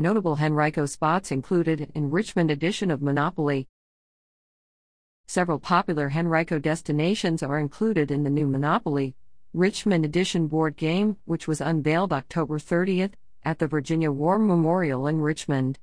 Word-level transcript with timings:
Notable 0.00 0.38
Henrico 0.38 0.86
spots 0.86 1.30
included 1.30 1.92
in 1.94 2.10
Richmond 2.10 2.50
edition 2.50 2.90
of 2.90 3.02
Monopoly. 3.02 3.68
Several 5.26 5.58
popular 5.58 6.10
Henrico 6.16 6.58
destinations 6.58 7.42
are 7.42 7.58
included 7.58 8.10
in 8.10 8.24
the 8.24 8.30
new 8.30 8.46
Monopoly 8.46 9.14
Richmond 9.52 10.06
edition 10.06 10.46
board 10.46 10.76
game, 10.76 11.18
which 11.26 11.46
was 11.46 11.60
unveiled 11.60 12.14
October 12.14 12.58
30th 12.58 13.12
at 13.42 13.58
the 13.58 13.66
Virginia 13.66 14.10
War 14.10 14.38
Memorial 14.38 15.06
in 15.06 15.20
Richmond. 15.20 15.78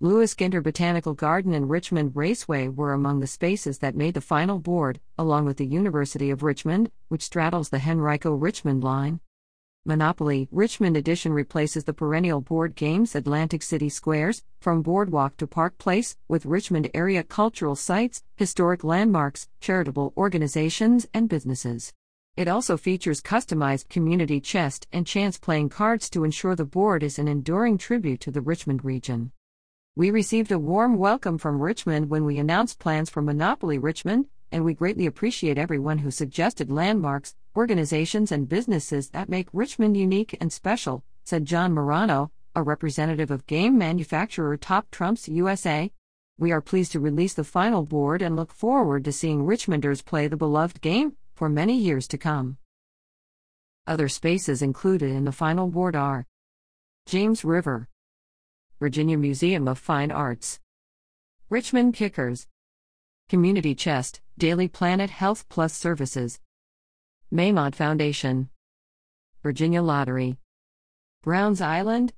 Lewis 0.00 0.34
Ginter 0.34 0.62
Botanical 0.62 1.14
Garden 1.14 1.54
and 1.54 1.70
Richmond 1.70 2.14
Raceway 2.14 2.68
were 2.68 2.92
among 2.92 3.20
the 3.20 3.26
spaces 3.26 3.78
that 3.78 3.96
made 3.96 4.12
the 4.12 4.20
final 4.20 4.58
board, 4.58 5.00
along 5.16 5.46
with 5.46 5.56
the 5.56 5.64
University 5.64 6.28
of 6.28 6.42
Richmond, 6.42 6.90
which 7.08 7.22
straddles 7.22 7.70
the 7.70 7.80
Henrico 7.80 8.34
Richmond 8.34 8.84
line. 8.84 9.20
Monopoly 9.86 10.48
Richmond 10.50 10.96
Edition 10.96 11.32
replaces 11.32 11.84
the 11.84 11.92
perennial 11.92 12.40
board 12.40 12.74
games 12.74 13.14
Atlantic 13.14 13.62
City 13.62 13.88
Squares, 13.88 14.42
from 14.60 14.82
Boardwalk 14.82 15.36
to 15.36 15.46
Park 15.46 15.78
Place, 15.78 16.16
with 16.26 16.44
Richmond 16.44 16.90
area 16.92 17.22
cultural 17.22 17.76
sites, 17.76 18.24
historic 18.34 18.82
landmarks, 18.82 19.48
charitable 19.60 20.12
organizations, 20.16 21.06
and 21.14 21.28
businesses. 21.28 21.92
It 22.36 22.48
also 22.48 22.76
features 22.76 23.22
customized 23.22 23.88
community 23.88 24.40
chest 24.40 24.88
and 24.92 25.06
chance 25.06 25.38
playing 25.38 25.68
cards 25.68 26.10
to 26.10 26.24
ensure 26.24 26.56
the 26.56 26.64
board 26.64 27.04
is 27.04 27.16
an 27.20 27.28
enduring 27.28 27.78
tribute 27.78 28.18
to 28.22 28.32
the 28.32 28.40
Richmond 28.40 28.84
region. 28.84 29.30
We 29.94 30.10
received 30.10 30.50
a 30.50 30.58
warm 30.58 30.96
welcome 30.98 31.38
from 31.38 31.60
Richmond 31.60 32.10
when 32.10 32.24
we 32.24 32.38
announced 32.38 32.80
plans 32.80 33.08
for 33.08 33.22
Monopoly 33.22 33.78
Richmond, 33.78 34.26
and 34.50 34.64
we 34.64 34.74
greatly 34.74 35.06
appreciate 35.06 35.58
everyone 35.58 35.98
who 35.98 36.10
suggested 36.10 36.72
landmarks, 36.72 37.36
organizations, 37.56 38.30
and 38.30 38.48
businesses 38.48 39.10
that 39.10 39.28
make 39.28 39.48
Richmond 39.52 39.96
unique 39.96 40.36
and 40.40 40.52
special, 40.52 41.04
said 41.24 41.44
John 41.44 41.72
Morano, 41.72 42.30
a 42.54 42.62
representative 42.62 43.30
of 43.30 43.46
game 43.46 43.76
manufacturer 43.76 44.56
Top 44.56 44.90
Trumps 44.90 45.28
USA. 45.28 45.90
We 46.38 46.52
are 46.52 46.60
pleased 46.60 46.92
to 46.92 47.00
release 47.00 47.34
the 47.34 47.44
final 47.44 47.82
board 47.82 48.22
and 48.22 48.36
look 48.36 48.52
forward 48.52 49.04
to 49.04 49.12
seeing 49.12 49.46
Richmonders 49.46 50.04
play 50.04 50.28
the 50.28 50.36
beloved 50.36 50.80
game 50.80 51.16
for 51.34 51.48
many 51.48 51.76
years 51.76 52.06
to 52.08 52.18
come. 52.18 52.58
Other 53.86 54.08
spaces 54.08 54.62
included 54.62 55.10
in 55.10 55.24
the 55.24 55.32
final 55.32 55.68
board 55.68 55.94
are 55.94 56.26
James 57.06 57.44
River, 57.44 57.88
Virginia 58.80 59.16
Museum 59.16 59.68
of 59.68 59.78
Fine 59.78 60.10
Arts, 60.10 60.60
Richmond 61.48 61.94
Kickers, 61.94 62.48
Community 63.28 63.74
Chest, 63.74 64.20
Daily 64.36 64.68
Planet 64.68 65.10
Health 65.10 65.48
Plus 65.48 65.72
Services, 65.72 66.40
Maymont 67.32 67.74
Foundation, 67.74 68.50
Virginia 69.42 69.82
Lottery, 69.82 70.38
Browns 71.22 71.60
Island, 71.60 72.12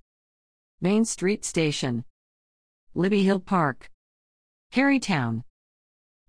Main 0.80 1.04
Street 1.04 1.44
Station, 1.44 2.04
Libby 2.94 3.24
Hill 3.24 3.40
Park, 3.40 3.90
Carytown, 4.72 5.44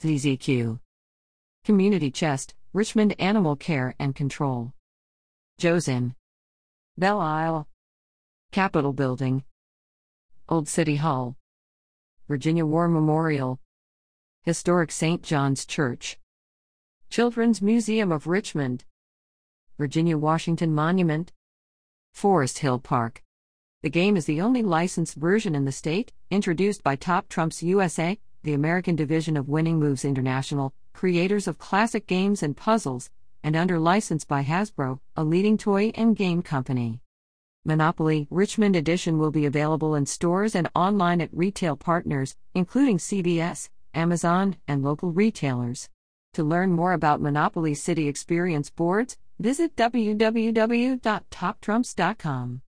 ZZQ, 0.02 0.80
Community 1.66 2.10
Chest, 2.10 2.54
Richmond 2.72 3.16
Animal 3.20 3.58
Care 3.58 3.96
and 4.00 4.16
Control, 4.16 4.72
Joe's 5.58 5.88
Inn, 5.88 6.16
Belle 6.98 7.20
Isle, 7.20 7.68
Capitol 8.52 8.94
Building, 8.94 9.44
Old 10.48 10.68
City 10.68 10.96
Hall, 10.96 11.36
Virginia 12.30 12.66
War 12.66 12.88
Memorial, 12.88 13.60
Historic 14.44 14.92
St. 14.92 15.22
John's 15.22 15.66
Church. 15.66 16.18
Children's 17.12 17.60
Museum 17.60 18.12
of 18.12 18.28
Richmond. 18.28 18.86
Virginia 19.80 20.16
Washington 20.16 20.76
Monument. 20.76 21.32
Forest 22.14 22.60
Hill 22.60 22.78
Park. 22.78 23.24
The 23.82 23.90
game 23.90 24.16
is 24.16 24.26
the 24.26 24.42
only 24.42 24.62
licensed 24.62 25.16
version 25.16 25.56
in 25.56 25.66
the 25.66 25.72
state, 25.72 26.14
introduced 26.30 26.84
by 26.84 26.96
Top 26.96 27.28
Trumps 27.28 27.64
USA, 27.64 28.20
the 28.44 28.54
American 28.54 28.96
division 28.96 29.38
of 29.38 29.50
Winning 29.50 29.80
Moves 29.80 30.06
International, 30.06 30.72
creators 30.94 31.48
of 31.48 31.58
classic 31.58 32.06
games 32.06 32.44
and 32.44 32.56
puzzles, 32.56 33.10
and 33.44 33.56
under 33.56 33.80
license 33.80 34.24
by 34.24 34.44
Hasbro, 34.44 35.00
a 35.16 35.24
leading 35.24 35.58
toy 35.58 35.92
and 35.96 36.16
game 36.16 36.44
company. 36.44 37.02
Monopoly 37.66 38.28
Richmond 38.30 38.76
Edition 38.76 39.18
will 39.18 39.32
be 39.32 39.48
available 39.48 39.96
in 39.96 40.06
stores 40.06 40.54
and 40.54 40.70
online 40.76 41.22
at 41.22 41.34
retail 41.34 41.76
partners, 41.76 42.36
including 42.54 43.00
CVS, 43.00 43.70
Amazon, 43.96 44.58
and 44.68 44.84
local 44.84 45.12
retailers. 45.12 45.90
To 46.34 46.44
learn 46.44 46.72
more 46.72 46.94
about 46.94 47.22
Monopoly 47.22 47.74
City 47.74 48.08
Experience 48.08 48.70
boards, 48.70 49.18
visit 49.40 49.76
www.toptrumps.com. 49.76 52.62